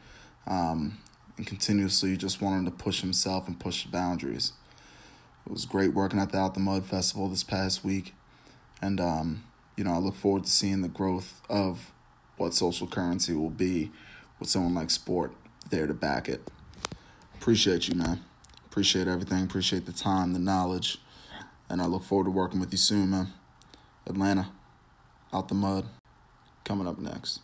um, 0.47 0.99
and 1.39 1.47
continuously 1.47 2.15
just 2.15 2.43
wanting 2.43 2.67
to 2.67 2.71
push 2.71 3.01
himself 3.01 3.49
and 3.49 3.59
push 3.59 3.85
the 3.85 3.91
boundaries. 3.91 4.53
It 5.47 5.51
was 5.51 5.65
great 5.65 5.95
working 5.95 6.21
at 6.21 6.31
the 6.31 6.39
Out 6.39 6.53
the 6.53 6.61
Mud 6.61 6.85
Festival 6.85 7.27
this 7.27 7.43
past 7.43 7.83
week, 7.83 8.15
and 8.83 9.01
um, 9.01 9.45
you 9.79 9.85
know, 9.85 9.95
I 9.95 9.99
look 9.99 10.15
forward 10.15 10.45
to 10.45 10.51
seeing 10.51 10.83
the 10.83 10.89
growth 10.89 11.41
of 11.49 11.91
what 12.37 12.53
social 12.53 12.87
currency 12.87 13.33
will 13.33 13.49
be 13.49 13.91
with 14.39 14.51
someone 14.51 14.75
like 14.75 14.91
Sport 14.91 15.33
there 15.71 15.87
to 15.87 15.95
back 15.95 16.29
it. 16.29 16.51
Appreciate 17.37 17.89
you, 17.89 17.95
man. 17.95 18.21
Appreciate 18.67 19.09
everything. 19.09 19.43
Appreciate 19.43 19.87
the 19.87 19.93
time, 19.93 20.35
the 20.35 20.39
knowledge. 20.39 20.99
And 21.73 21.81
I 21.81 21.87
look 21.87 22.05
forward 22.05 22.25
to 22.25 22.31
working 22.31 22.61
with 22.61 22.71
you 22.71 22.77
soon, 22.77 23.09
man. 23.09 23.29
Atlanta, 24.07 24.49
out 25.33 25.49
the 25.49 25.55
mud, 25.55 25.87
coming 26.65 26.87
up 26.87 26.99
next. 26.99 27.41